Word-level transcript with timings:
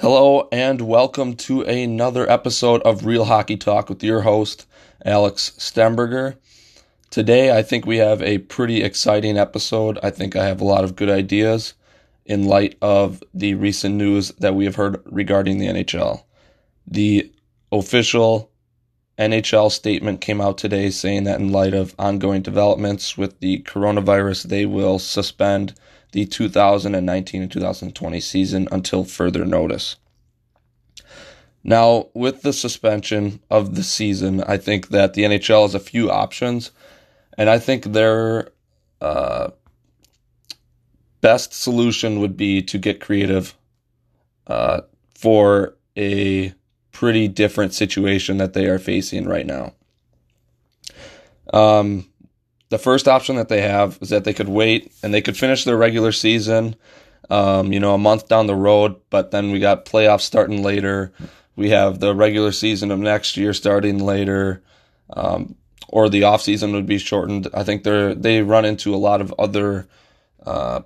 Hello 0.00 0.48
and 0.50 0.80
welcome 0.80 1.36
to 1.36 1.60
another 1.60 2.28
episode 2.30 2.80
of 2.84 3.04
Real 3.04 3.26
Hockey 3.26 3.58
Talk 3.58 3.90
with 3.90 4.02
your 4.02 4.22
host, 4.22 4.66
Alex 5.04 5.52
Stemberger. 5.58 6.38
Today, 7.10 7.54
I 7.54 7.60
think 7.60 7.84
we 7.84 7.98
have 7.98 8.22
a 8.22 8.38
pretty 8.38 8.82
exciting 8.82 9.36
episode. 9.36 9.98
I 10.02 10.08
think 10.08 10.34
I 10.34 10.46
have 10.46 10.62
a 10.62 10.64
lot 10.64 10.84
of 10.84 10.96
good 10.96 11.10
ideas 11.10 11.74
in 12.24 12.44
light 12.44 12.78
of 12.80 13.22
the 13.34 13.52
recent 13.56 13.94
news 13.96 14.30
that 14.38 14.54
we 14.54 14.64
have 14.64 14.76
heard 14.76 15.02
regarding 15.04 15.58
the 15.58 15.66
NHL. 15.66 16.24
The 16.86 17.30
official 17.70 18.50
NHL 19.18 19.70
statement 19.70 20.22
came 20.22 20.40
out 20.40 20.56
today 20.56 20.88
saying 20.88 21.24
that 21.24 21.40
in 21.40 21.52
light 21.52 21.74
of 21.74 21.94
ongoing 21.98 22.40
developments 22.40 23.18
with 23.18 23.38
the 23.40 23.58
coronavirus, 23.64 24.44
they 24.44 24.64
will 24.64 24.98
suspend 24.98 25.74
the 26.12 26.26
2019 26.26 27.42
and 27.42 27.50
2020 27.50 28.20
season 28.20 28.68
until 28.70 29.04
further 29.04 29.44
notice. 29.44 29.96
Now, 31.62 32.08
with 32.14 32.42
the 32.42 32.52
suspension 32.52 33.40
of 33.50 33.74
the 33.74 33.82
season, 33.82 34.42
I 34.44 34.56
think 34.56 34.88
that 34.88 35.14
the 35.14 35.22
NHL 35.22 35.62
has 35.62 35.74
a 35.74 35.80
few 35.80 36.10
options, 36.10 36.70
and 37.36 37.50
I 37.50 37.58
think 37.58 37.84
their 37.84 38.48
uh, 39.00 39.50
best 41.20 41.52
solution 41.52 42.20
would 42.20 42.36
be 42.36 42.62
to 42.62 42.78
get 42.78 43.00
creative 43.00 43.54
uh, 44.46 44.82
for 45.14 45.76
a 45.96 46.54
pretty 46.92 47.28
different 47.28 47.74
situation 47.74 48.38
that 48.38 48.54
they 48.54 48.66
are 48.66 48.78
facing 48.78 49.26
right 49.26 49.46
now. 49.46 49.74
Um, 51.52 52.09
the 52.70 52.78
first 52.78 53.08
option 53.08 53.36
that 53.36 53.48
they 53.48 53.60
have 53.60 53.98
is 54.00 54.08
that 54.08 54.24
they 54.24 54.32
could 54.32 54.48
wait 54.48 54.92
and 55.02 55.12
they 55.12 55.20
could 55.20 55.36
finish 55.36 55.64
their 55.64 55.76
regular 55.76 56.12
season, 56.12 56.76
um, 57.28 57.72
you 57.72 57.80
know, 57.80 57.94
a 57.94 57.98
month 57.98 58.28
down 58.28 58.46
the 58.46 58.54
road, 58.54 58.96
but 59.10 59.32
then 59.32 59.50
we 59.50 59.58
got 59.58 59.84
playoffs 59.84 60.22
starting 60.22 60.62
later. 60.62 61.12
We 61.56 61.70
have 61.70 61.98
the 61.98 62.14
regular 62.14 62.52
season 62.52 62.90
of 62.90 63.00
next 63.00 63.36
year 63.36 63.52
starting 63.52 63.98
later, 63.98 64.62
um, 65.10 65.56
or 65.88 66.08
the 66.08 66.22
off 66.22 66.42
season 66.42 66.72
would 66.72 66.86
be 66.86 66.98
shortened. 66.98 67.48
I 67.52 67.64
think 67.64 67.82
they're 67.82 68.14
they 68.14 68.42
run 68.42 68.64
into 68.64 68.94
a 68.94 68.96
lot 68.96 69.20
of 69.20 69.34
other 69.36 69.88
uh, 70.46 70.82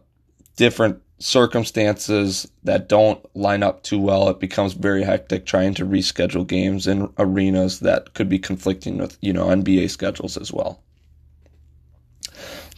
different 0.56 1.02
circumstances 1.18 2.50
that 2.64 2.88
don't 2.88 3.24
line 3.36 3.62
up 3.62 3.82
too 3.82 4.00
well. 4.00 4.30
It 4.30 4.40
becomes 4.40 4.72
very 4.72 5.02
hectic 5.02 5.44
trying 5.44 5.74
to 5.74 5.86
reschedule 5.86 6.46
games 6.46 6.86
in 6.86 7.12
arenas 7.18 7.80
that 7.80 8.14
could 8.14 8.30
be 8.30 8.38
conflicting 8.38 8.96
with 8.96 9.18
you 9.20 9.34
know 9.34 9.46
NBA 9.46 9.90
schedules 9.90 10.38
as 10.38 10.50
well. 10.50 10.80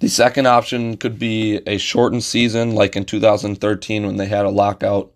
The 0.01 0.09
second 0.09 0.47
option 0.47 0.97
could 0.97 1.19
be 1.19 1.57
a 1.67 1.79
shortened 1.79 2.25
season, 2.25 2.75
like 2.75 2.97
in 2.97 3.05
2013 3.05 4.07
when 4.07 4.17
they 4.17 4.27
had 4.27 4.45
a 4.45 4.51
lockout. 4.51 5.13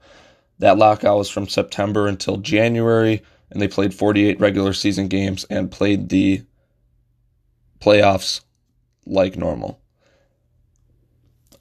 That 0.59 0.79
lockout 0.79 1.19
was 1.19 1.31
from 1.31 1.49
September 1.49 2.07
until 2.07 2.39
January, 2.39 3.23
and 3.51 3.61
they 3.61 3.69
played 3.69 3.95
48 3.95 4.41
regular 4.41 4.73
season 4.73 5.09
games 5.09 5.45
and 5.51 5.71
played 5.71 6.09
the 6.09 6.43
playoffs 7.81 8.41
like 9.07 9.37
normal. 9.37 9.81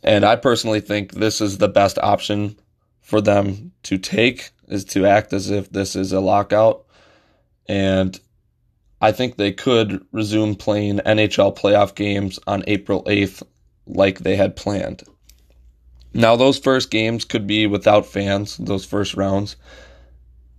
And 0.03 0.25
I 0.25 0.35
personally 0.37 0.79
think 0.79 1.11
this 1.11 1.41
is 1.41 1.57
the 1.57 1.67
best 1.67 1.97
option 1.99 2.57
for 3.01 3.21
them 3.21 3.73
to 3.83 3.97
take 3.97 4.51
is 4.67 4.85
to 4.85 5.05
act 5.05 5.33
as 5.33 5.49
if 5.49 5.69
this 5.71 5.95
is 5.95 6.13
a 6.13 6.19
lockout 6.19 6.85
and 7.67 8.19
I 9.01 9.11
think 9.11 9.37
they 9.37 9.51
could 9.51 10.05
resume 10.11 10.55
playing 10.55 10.99
NHL 10.99 11.57
playoff 11.57 11.95
games 11.95 12.39
on 12.47 12.63
April 12.67 13.03
8th 13.05 13.43
like 13.87 14.19
they 14.19 14.35
had 14.35 14.55
planned. 14.55 15.03
Now, 16.13 16.35
those 16.35 16.57
first 16.57 16.89
games 16.91 17.23
could 17.23 17.47
be 17.47 17.67
without 17.67 18.05
fans, 18.05 18.57
those 18.57 18.85
first 18.85 19.15
rounds. 19.15 19.55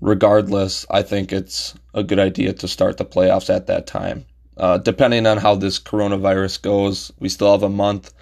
Regardless, 0.00 0.86
I 0.90 1.02
think 1.02 1.32
it's 1.32 1.74
a 1.92 2.02
good 2.02 2.18
idea 2.18 2.52
to 2.54 2.68
start 2.68 2.96
the 2.96 3.04
playoffs 3.04 3.54
at 3.54 3.66
that 3.66 3.86
time. 3.86 4.24
Uh, 4.56 4.78
depending 4.78 5.26
on 5.26 5.36
how 5.36 5.54
this 5.54 5.78
coronavirus 5.78 6.62
goes, 6.62 7.12
we 7.18 7.28
still 7.28 7.52
have 7.52 7.62
a 7.62 7.68
month. 7.68 8.12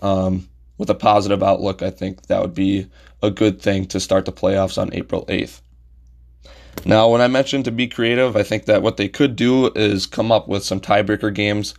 Um, 0.00 0.48
with 0.78 0.90
a 0.90 0.94
positive 0.94 1.42
outlook, 1.42 1.82
I 1.82 1.90
think 1.90 2.26
that 2.26 2.40
would 2.40 2.54
be 2.54 2.86
a 3.22 3.30
good 3.30 3.60
thing 3.60 3.86
to 3.86 4.00
start 4.00 4.24
the 4.24 4.32
playoffs 4.32 4.80
on 4.80 4.94
April 4.94 5.26
8th. 5.26 5.60
Now, 6.84 7.08
when 7.08 7.20
I 7.20 7.28
mentioned 7.28 7.64
to 7.66 7.70
be 7.70 7.88
creative, 7.88 8.36
I 8.36 8.42
think 8.42 8.66
that 8.66 8.82
what 8.82 8.96
they 8.96 9.08
could 9.08 9.36
do 9.36 9.70
is 9.74 10.06
come 10.06 10.32
up 10.32 10.48
with 10.48 10.64
some 10.64 10.80
tiebreaker 10.80 11.32
games 11.34 11.74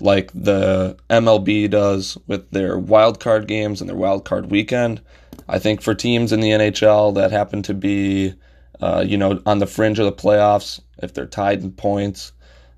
like 0.00 0.30
the 0.34 0.96
MLB 1.08 1.70
does 1.70 2.16
with 2.26 2.50
their 2.50 2.78
wild 2.78 3.20
card 3.20 3.46
games 3.46 3.80
and 3.80 3.88
their 3.88 3.96
wild 3.96 4.24
card 4.24 4.50
weekend. 4.50 5.00
I 5.48 5.58
think 5.58 5.82
for 5.82 5.94
teams 5.94 6.32
in 6.32 6.40
the 6.40 6.50
NHL 6.50 7.14
that 7.14 7.30
happen 7.30 7.62
to 7.64 7.74
be, 7.74 8.34
uh, 8.80 9.04
you 9.06 9.16
know, 9.16 9.42
on 9.46 9.58
the 9.58 9.66
fringe 9.66 9.98
of 9.98 10.06
the 10.06 10.12
playoffs, 10.12 10.80
if 10.98 11.12
they're 11.12 11.26
tied 11.26 11.62
in 11.62 11.72
points, 11.72 12.32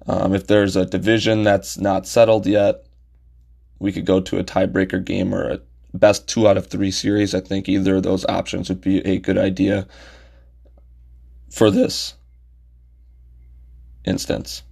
um, 0.06 0.34
if 0.34 0.46
there's 0.46 0.76
a 0.76 0.86
division 0.86 1.42
that's 1.44 1.78
not 1.78 2.06
settled 2.06 2.46
yet, 2.46 2.86
we 3.78 3.92
could 3.92 4.06
go 4.06 4.20
to 4.20 4.38
a 4.38 4.44
tiebreaker 4.44 5.04
game 5.04 5.34
or 5.34 5.50
a 5.50 5.60
best 5.94 6.26
two 6.28 6.48
out 6.48 6.56
of 6.56 6.66
three 6.66 6.90
series. 6.90 7.34
I 7.34 7.40
think 7.40 7.68
either 7.68 7.96
of 7.96 8.02
those 8.02 8.24
options 8.26 8.68
would 8.68 8.80
be 8.80 8.98
a 9.06 9.18
good 9.18 9.38
idea 9.38 9.86
for 11.62 11.70
this 11.70 12.14
instance. 14.04 14.64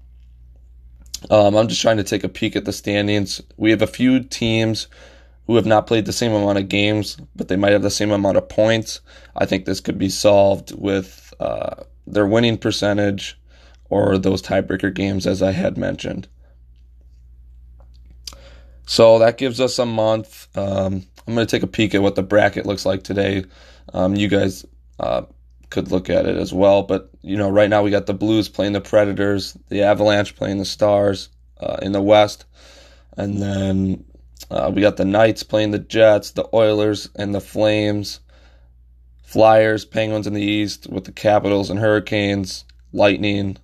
Um, 1.31 1.55
I'm 1.55 1.69
just 1.69 1.81
trying 1.81 1.99
to 1.99 2.03
take 2.03 2.25
a 2.25 2.29
peek 2.29 2.57
at 2.57 2.65
the 2.65 2.73
standings. 2.73 3.41
We 3.57 3.71
have 3.71 3.81
a 3.81 3.87
few 3.87 4.19
teams 4.25 4.89
who 5.47 5.55
have 5.55 5.67
not 5.67 5.87
played 5.87 6.05
the 6.05 6.13
same 6.13 6.33
amount 6.33 6.59
of 6.59 6.69
games, 6.69 7.17
but 7.37 7.47
they 7.47 7.55
might 7.55 7.71
have 7.71 7.83
the 7.83 7.93
same 7.93 8.11
amount 8.11 8.39
of 8.39 8.49
points. 8.49 9.03
I 9.37 9.47
think 9.47 9.67
this 9.67 9.79
could 9.79 9.99
be 9.99 10.09
solved 10.09 10.73
with 10.77 11.33
uh, 11.39 11.85
their 12.09 12.27
winning 12.27 12.59
percentage 12.59 13.39
or 13.89 14.19
those 14.19 14.43
tiebreaker 14.43 14.93
games, 14.93 15.29
as 15.29 15.45
I 15.45 15.53
had 15.53 15.79
mentioned. 15.79 16.27
So 18.87 19.21
that 19.21 19.39
gives 19.39 19.61
us 19.61 19.79
a 19.79 19.87
month. 19.87 20.49
Um, 20.59 21.07
I'm 21.29 21.37
going 21.37 21.47
to 21.47 21.57
take 21.57 21.63
a 21.63 21.69
peek 21.69 21.95
at 21.95 22.03
what 22.03 22.17
the 22.17 22.25
bracket 22.25 22.67
looks 22.67 22.85
like 22.85 23.05
today. 23.05 23.45
Um, 23.95 24.17
you 24.17 24.27
guys 24.27 24.67
uh, 24.99 25.23
could 25.71 25.91
look 25.91 26.11
at 26.11 26.27
it 26.27 26.37
as 26.37 26.53
well. 26.53 26.83
But 26.83 27.11
you 27.23 27.37
know, 27.37 27.49
right 27.49 27.71
now 27.71 27.83
we 27.83 27.91
got 27.91 28.07
the 28.07 28.15
Blues 28.15 28.49
playing 28.49 28.73
the 28.73 28.81
Predators, 28.81 29.57
the 29.69 29.83
Avalanche 29.83 30.37
playing 30.37 30.59
the 30.59 30.65
Stars 30.65 31.29
uh, 31.61 31.79
in 31.81 31.93
the 31.93 32.03
West, 32.03 32.45
and 33.17 33.41
then 33.41 34.05
uh, 34.51 34.71
we 34.75 34.83
got 34.83 34.97
the 34.97 35.05
Knights 35.05 35.43
playing 35.43 35.71
the 35.71 35.79
Jets, 35.79 36.33
the 36.33 36.49
Oilers 36.53 37.09
and 37.17 37.35
the 37.35 37.41
Flames, 37.41 38.21
Flyers, 39.23 39.85
Penguins 39.85 40.27
in 40.27 40.35
the 40.35 40.43
East 40.43 40.89
with 40.89 41.05
the 41.05 41.13
Capitals 41.13 41.71
and 41.71 41.79
Hurricanes, 41.79 42.65
Lightning, 42.93 43.57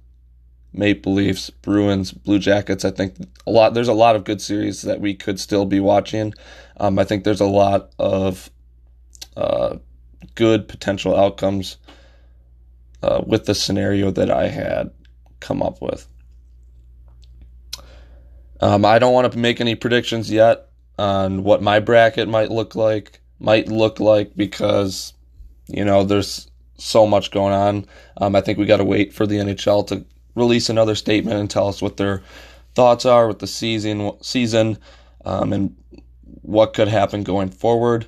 Maple 0.73 1.15
Leafs, 1.15 1.51
Bruins, 1.51 2.13
Blue 2.13 2.39
Jackets. 2.39 2.85
I 2.85 2.91
think 2.91 3.17
a 3.47 3.51
lot. 3.51 3.75
There's 3.75 3.89
a 3.89 3.95
lot 3.95 4.15
of 4.15 4.25
good 4.25 4.41
series 4.41 4.83
that 4.83 5.01
we 5.01 5.15
could 5.15 5.41
still 5.41 5.65
be 5.65 5.81
watching. 5.81 6.35
Um, 6.79 6.99
I 6.99 7.05
think 7.05 7.25
there's 7.25 7.41
a 7.41 7.47
lot 7.47 7.91
of 7.99 8.51
uh, 9.37 9.77
good 10.35 10.69
potential 10.69 11.17
outcomes 11.17 11.77
uh, 13.03 13.23
with 13.27 13.47
the 13.47 13.55
scenario 13.55 14.11
that 14.11 14.31
I 14.31 14.49
had 14.49 14.91
come 15.41 15.63
up 15.63 15.81
with. 15.81 16.07
Um, 18.61 18.85
I 18.85 18.99
don't 18.99 19.13
want 19.13 19.31
to 19.31 19.39
make 19.39 19.61
any 19.61 19.75
predictions 19.75 20.31
yet 20.31 20.69
on 20.99 21.45
what 21.45 21.63
my 21.63 21.81
bracket 21.81 22.29
might 22.29 22.51
look 22.51 22.75
like. 22.75 23.21
Might 23.39 23.69
look 23.69 24.01
like 24.01 24.35
because 24.35 25.13
you 25.69 25.85
know 25.85 26.05
there's 26.05 26.51
so 26.79 27.07
much 27.07 27.31
going 27.31 27.53
on. 27.53 27.87
Um, 28.17 28.35
I 28.35 28.41
think 28.41 28.59
we 28.59 28.65
got 28.65 28.79
to 28.79 28.85
wait 28.85 29.13
for 29.13 29.27
the 29.27 29.37
NHL 29.37 29.87
to 29.89 30.07
release 30.35 30.71
another 30.71 30.95
statement 30.95 31.39
and 31.39 31.51
tell 31.51 31.69
us 31.69 31.83
what 31.83 31.99
their 31.99 32.23
thoughts 32.75 33.05
are 33.05 33.29
with 33.29 33.41
the 33.41 33.47
season 33.47 34.13
season 34.23 34.79
um, 35.25 35.53
and 35.53 35.77
what 36.43 36.73
could 36.73 36.89
happen 36.89 37.23
going 37.23 37.51
forward 37.51 38.07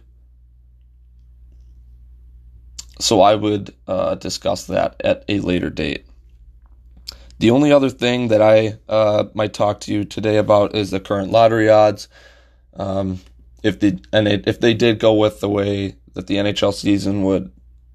so 2.99 3.21
I 3.21 3.35
would 3.35 3.75
uh, 3.87 4.17
discuss 4.17 4.67
that 4.67 4.97
at 5.05 5.25
a 5.29 5.41
later 5.41 5.71
date. 5.71 6.07
The 7.39 7.51
only 7.51 7.71
other 7.71 7.91
thing 7.91 8.29
that 8.29 8.43
I 8.43 8.79
uh, 8.89 9.25
might 9.35 9.53
talk 9.53 9.81
to 9.81 9.93
you 9.93 10.05
today 10.05 10.39
about 10.39 10.75
is 10.75 10.91
the 10.91 10.99
current 10.99 11.31
lottery 11.31 11.69
odds. 11.69 12.09
Um, 12.75 13.21
if 13.63 13.79
the 13.81 14.01
and 14.13 14.27
it, 14.27 14.49
if 14.49 14.61
they 14.61 14.75
did 14.75 14.99
go 14.99 15.15
with 15.15 15.41
the 15.41 15.49
way 15.49 15.97
that 16.15 16.27
the 16.27 16.37
NHL 16.37 16.75
season 16.75 17.23
would 17.23 17.53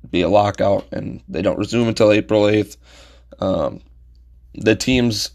be 0.10 0.22
a 0.22 0.30
lockout 0.30 0.88
and 0.92 1.22
they 1.28 1.42
don't 1.42 1.58
resume 1.58 1.90
until 1.90 2.12
April 2.12 2.48
eighth, 2.48 2.78
um, 3.40 3.82
the 4.54 4.76
teams 4.76 5.32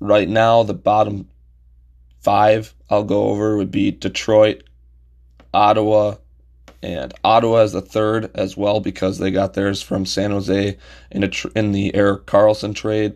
right 0.00 0.28
now 0.28 0.62
the 0.64 0.74
bottom 0.74 1.28
five 2.20 2.74
I'll 2.90 3.04
go 3.04 3.28
over 3.28 3.56
would 3.56 3.70
be 3.70 3.90
Detroit, 3.90 4.64
Ottawa, 5.52 6.16
and 6.84 7.14
Ottawa 7.24 7.62
is 7.62 7.72
the 7.72 7.80
third 7.80 8.30
as 8.34 8.58
well 8.58 8.78
because 8.78 9.16
they 9.16 9.30
got 9.30 9.54
theirs 9.54 9.80
from 9.80 10.04
San 10.04 10.32
Jose 10.32 10.76
in 11.10 11.30
tr- 11.30 11.48
in 11.56 11.72
the 11.72 11.94
Erik 11.94 12.26
Karlsson 12.26 12.74
trade. 12.74 13.14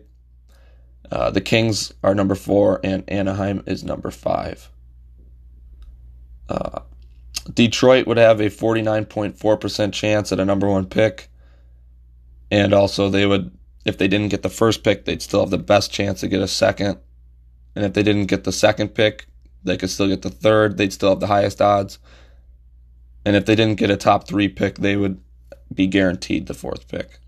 Uh, 1.11 1.29
the 1.29 1.39
Kings 1.39 1.93
are 2.03 2.15
number 2.15 2.33
four, 2.33 2.79
and 2.83 3.07
Anaheim 3.07 3.61
is 3.67 3.83
number 3.83 4.09
five. 4.09 4.71
Uh, 6.49 6.79
Detroit 7.53 8.07
would 8.07 8.17
have 8.17 8.39
a 8.39 8.49
49.4% 8.49 9.93
chance 9.93 10.31
at 10.31 10.39
a 10.39 10.45
number 10.45 10.67
one 10.67 10.87
pick. 10.87 11.29
And 12.49 12.73
also, 12.73 13.07
they 13.07 13.27
would, 13.27 13.55
if 13.85 13.99
they 13.99 14.07
didn't 14.07 14.29
get 14.29 14.41
the 14.41 14.49
first 14.49 14.83
pick, 14.83 15.05
they'd 15.05 15.21
still 15.21 15.41
have 15.41 15.51
the 15.51 15.59
best 15.59 15.91
chance 15.91 16.21
to 16.21 16.27
get 16.27 16.41
a 16.41 16.47
second. 16.47 16.97
And 17.75 17.85
if 17.85 17.93
they 17.93 18.01
didn't 18.01 18.25
get 18.25 18.45
the 18.45 18.51
second 18.51 18.89
pick, 18.89 19.27
they 19.63 19.77
could 19.77 19.91
still 19.91 20.07
get 20.07 20.23
the 20.23 20.31
third. 20.31 20.77
They'd 20.77 20.93
still 20.93 21.09
have 21.09 21.19
the 21.19 21.27
highest 21.27 21.61
odds. 21.61 21.99
And 23.25 23.35
if 23.35 23.45
they 23.45 23.55
didn't 23.55 23.79
get 23.79 23.89
a 23.89 23.97
top 23.97 24.27
three 24.27 24.47
pick, 24.47 24.77
they 24.77 24.95
would 24.95 25.21
be 25.73 25.87
guaranteed 25.87 26.47
the 26.47 26.53
fourth 26.53 26.87
pick. 26.87 27.19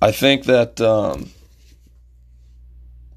I 0.00 0.12
think 0.12 0.44
that, 0.44 0.80
um, 0.80 1.30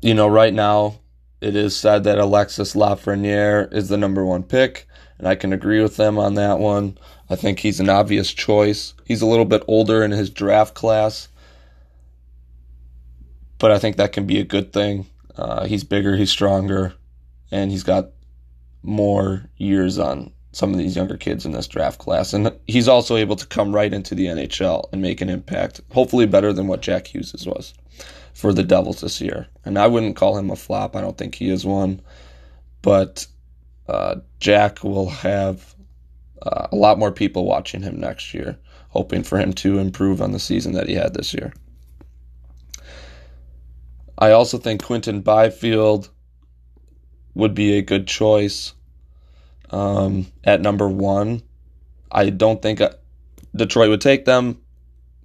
you 0.02 0.14
know, 0.14 0.28
right 0.28 0.54
now 0.54 1.00
it 1.42 1.56
is 1.56 1.76
said 1.76 2.04
that 2.06 2.18
Alexis 2.18 2.74
Lafreniere 2.74 3.72
is 3.74 3.90
the 3.90 3.98
number 3.98 4.26
one 4.26 4.44
pick, 4.44 4.88
and 5.18 5.28
I 5.28 5.36
can 5.36 5.54
agree 5.54 5.82
with 5.82 5.98
them 5.98 6.18
on 6.18 6.36
that 6.36 6.60
one. 6.60 6.98
I 7.30 7.36
think 7.36 7.60
he's 7.60 7.80
an 7.80 7.90
obvious 7.90 8.34
choice. 8.34 8.94
He's 9.06 9.22
a 9.22 9.26
little 9.26 9.46
bit 9.46 9.64
older 9.68 10.04
in 10.04 10.12
his 10.12 10.30
draft 10.30 10.74
class, 10.74 11.28
but 13.58 13.72
I 13.72 13.80
think 13.80 13.98
that 13.98 14.14
can 14.14 14.26
be 14.26 14.40
a 14.40 14.46
good 14.46 14.74
thing. 14.74 15.06
Uh, 15.36 15.66
he's 15.66 15.84
bigger, 15.84 16.16
he's 16.16 16.32
stronger, 16.32 16.94
and 17.52 17.72
he's 17.72 17.84
got 17.84 18.10
more 18.84 19.50
years 19.58 19.98
on 20.00 20.32
some 20.52 20.72
of 20.72 20.78
these 20.78 20.96
younger 20.96 21.18
kids 21.18 21.46
in 21.46 21.52
this 21.52 21.68
draft 21.68 22.00
class. 22.00 22.34
And 22.34 22.52
he's 22.68 22.88
also 22.88 23.16
able 23.16 23.36
to 23.36 23.46
come 23.46 23.74
right 23.74 23.94
into 23.94 24.16
the 24.16 24.26
NHL 24.26 24.90
and 24.92 25.02
make 25.02 25.22
an 25.22 25.30
impact, 25.30 25.82
hopefully 25.92 26.26
better 26.26 26.54
than 26.54 26.68
what 26.68 26.82
Jack 26.82 27.08
Hughes 27.08 27.34
was 27.46 27.74
for 28.34 28.54
the 28.54 28.64
Devils 28.64 29.02
this 29.02 29.22
year. 29.22 29.48
And 29.66 29.78
I 29.78 29.88
wouldn't 29.88 30.16
call 30.16 30.38
him 30.38 30.50
a 30.50 30.56
flop. 30.56 30.96
I 30.96 31.02
don't 31.02 31.18
think 31.18 31.36
he 31.36 31.50
is 31.50 31.66
one. 31.66 32.02
But 32.82 33.28
uh, 33.88 34.16
Jack 34.40 34.84
will 34.84 35.10
have 35.10 35.76
uh, 36.42 36.68
a 36.72 36.76
lot 36.76 36.98
more 36.98 37.12
people 37.12 37.46
watching 37.46 37.82
him 37.82 38.00
next 38.00 38.34
year, 38.34 38.58
hoping 38.90 39.24
for 39.24 39.38
him 39.38 39.54
to 39.54 39.78
improve 39.78 40.22
on 40.22 40.32
the 40.32 40.40
season 40.40 40.74
that 40.74 40.88
he 40.88 40.96
had 40.96 41.14
this 41.14 41.34
year. 41.34 41.54
I 44.18 44.32
also 44.32 44.58
think 44.58 44.84
Quinton 44.84 45.22
Byfield 45.22 46.10
would 47.34 47.54
be 47.54 47.78
a 47.78 47.82
good 47.82 48.08
choice 48.08 48.74
um, 49.72 50.28
at 50.44 50.62
number 50.62 50.88
one. 50.88 51.42
I 52.12 52.30
don't 52.30 52.62
think 52.62 52.82
uh, 52.82 52.92
Detroit 53.56 53.90
would 53.90 54.02
take 54.02 54.26
them, 54.26 54.60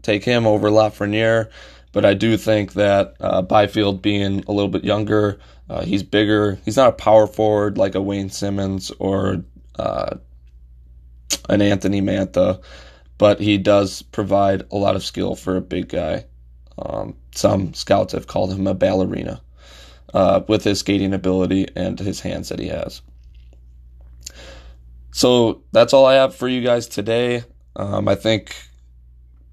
take 0.03 0.25
him 0.25 0.47
over 0.47 0.69
Lafreniere, 0.69 1.51
but 1.93 2.05
I 2.05 2.15
do 2.15 2.37
think 2.37 2.75
that 2.75 3.15
uh, 3.21 3.43
Byfield 3.43 4.03
being 4.03 4.45
a 4.47 4.53
little 4.53 4.69
bit 4.69 4.85
younger, 4.85 5.39
uh, 5.69 5.83
he's 5.83 6.03
bigger. 6.03 6.59
He's 6.65 6.77
not 6.77 6.91
a 6.91 6.93
power 6.93 7.27
forward 7.27 7.79
like 7.79 7.95
a 7.95 8.03
Wayne 8.03 8.31
Simmonds 8.31 8.91
or 8.99 9.45
uh, 9.79 10.17
an 11.49 11.63
Anthony 11.63 12.03
Mantha, 12.03 12.63
but 13.17 13.41
he 13.41 13.59
does 13.59 14.03
provide 14.03 14.65
a 14.71 14.77
lot 14.77 14.97
of 14.97 15.05
skill 15.05 15.37
for 15.37 15.57
a 15.57 15.63
big 15.63 15.89
guy. 15.89 16.27
Um, 16.77 17.17
some 17.35 17.73
scouts 17.75 18.13
have 18.13 18.27
called 18.27 18.53
him 18.53 18.67
a 18.67 18.75
ballerina 18.75 19.41
uh, 20.13 20.43
with 20.49 20.65
his 20.65 20.81
skating 20.81 21.15
ability 21.15 21.69
and 21.75 21.99
his 21.99 22.21
hands 22.21 22.49
that 22.51 22.59
he 22.59 22.69
has. 22.69 23.03
So 25.13 25.63
that's 25.73 25.93
all 25.93 26.07
I 26.07 26.15
have 26.15 26.35
for 26.35 26.49
you 26.49 26.61
guys 26.61 26.89
today. 26.89 27.45
Um, 27.77 28.09
I 28.09 28.15
think 28.15 28.57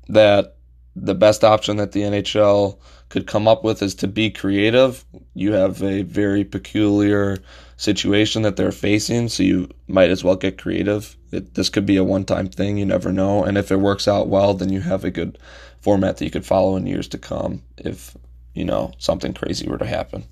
that 0.10 0.58
the 0.96 1.16
best 1.16 1.44
option 1.44 1.78
that 1.78 1.92
the 1.92 2.02
NHL 2.02 2.80
could 3.10 3.28
come 3.28 3.48
up 3.48 3.64
with 3.64 3.82
is 3.82 3.96
to 3.96 4.08
be 4.08 4.30
creative. 4.30 5.06
You 5.34 5.54
have 5.54 5.84
a 5.84 6.02
very 6.02 6.44
peculiar 6.44 7.38
situation 7.78 8.42
that 8.44 8.56
they're 8.56 8.72
facing, 8.72 9.30
so 9.30 9.44
you 9.44 9.70
might 9.88 10.10
as 10.10 10.24
well 10.24 10.36
get 10.36 10.58
creative. 10.58 11.16
It, 11.32 11.54
this 11.54 11.70
could 11.70 11.86
be 11.86 11.98
a 11.98 12.04
one 12.04 12.26
time 12.26 12.48
thing, 12.48 12.78
you 12.78 12.86
never 12.86 13.12
know. 13.12 13.44
And 13.44 13.58
if 13.58 13.72
it 13.72 13.78
works 13.78 14.08
out 14.08 14.30
well, 14.30 14.54
then 14.54 14.72
you 14.72 14.82
have 14.82 15.04
a 15.04 15.12
good 15.12 15.38
format 15.80 16.18
that 16.18 16.26
you 16.26 16.32
could 16.32 16.46
follow 16.46 16.76
in 16.76 16.88
years 16.88 17.08
to 17.10 17.18
come 17.18 17.64
if, 17.78 18.16
you 18.54 18.66
know, 18.66 18.92
something 18.98 19.34
crazy 19.34 19.68
were 19.68 19.78
to 19.78 19.86
happen. 19.86 20.26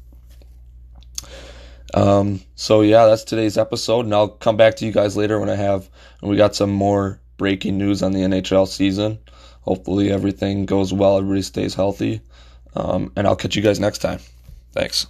Um, 1.94 2.42
so 2.56 2.82
yeah, 2.82 3.06
that's 3.06 3.24
today's 3.24 3.58
episode, 3.58 4.06
and 4.06 4.14
I'll 4.14 4.30
come 4.30 4.58
back 4.58 4.76
to 4.78 4.86
you 4.86 4.92
guys 4.92 5.18
later 5.18 5.40
when 5.40 5.50
I 5.50 5.56
have 5.56 5.90
when 6.20 6.32
we 6.32 6.38
got 6.38 6.56
some 6.56 6.72
more 6.72 7.20
breaking 7.38 7.78
news 7.78 8.04
on 8.04 8.12
the 8.12 8.20
NHL 8.20 8.68
season. 8.68 9.20
Hopefully 9.62 10.12
everything 10.12 10.66
goes 10.66 10.94
well, 10.94 11.18
everybody 11.18 11.42
stays 11.42 11.74
healthy, 11.76 12.22
um, 12.76 13.12
and 13.16 13.28
I'll 13.28 13.36
catch 13.36 13.56
you 13.56 13.62
guys 13.62 13.80
next 13.80 14.00
time. 14.00 14.20
Thanks. 14.74 15.08